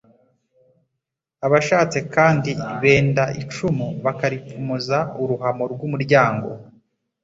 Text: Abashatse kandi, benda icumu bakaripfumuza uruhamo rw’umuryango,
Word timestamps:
Abashatse 1.45 1.97
kandi, 2.15 2.51
benda 2.83 3.23
icumu 3.41 3.87
bakaripfumuza 4.05 4.97
uruhamo 5.21 5.63
rw’umuryango, 5.73 6.49